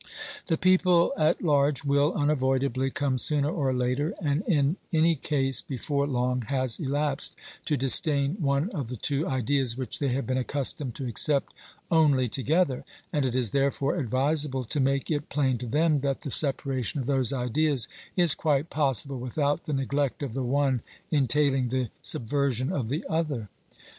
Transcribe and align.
The 0.47 0.57
people 0.57 1.13
at 1.15 1.43
large 1.43 1.83
will, 1.83 2.11
unavoidably, 2.13 2.89
come 2.89 3.19
sooner 3.19 3.51
or 3.51 3.71
later, 3.71 4.15
and 4.19 4.41
in 4.47 4.77
any 4.91 5.13
case 5.13 5.61
before 5.61 6.07
long 6.07 6.41
has 6.47 6.79
elapsed, 6.79 7.35
to 7.65 7.77
disdain 7.77 8.37
one 8.39 8.71
of 8.71 8.87
the 8.87 8.95
two 8.95 9.27
ideas 9.27 9.77
which 9.77 9.99
they 9.99 10.07
have 10.07 10.25
been 10.25 10.39
accustomed 10.39 10.95
to 10.95 11.05
accept 11.05 11.53
only 11.91 12.27
together, 12.27 12.83
and 13.13 13.25
it 13.25 13.35
is 13.35 13.51
therefore 13.51 13.95
advisable 13.97 14.63
to 14.63 14.79
make 14.79 15.11
it 15.11 15.29
plain 15.29 15.59
to 15.59 15.67
them 15.67 15.99
that 15.99 16.21
the 16.21 16.31
separation 16.31 16.99
of 16.99 17.05
those 17.05 17.31
ideas 17.31 17.87
is 18.17 18.33
quite 18.33 18.71
possible 18.71 19.19
without 19.19 19.65
the 19.65 19.73
neglect 19.73 20.23
of 20.23 20.33
the 20.33 20.41
one 20.41 20.81
entailing 21.11 21.69
the 21.69 21.91
sub 22.01 22.27
version 22.27 22.71
of 22.73 22.87
the 22.89 23.05
other. 23.07 23.49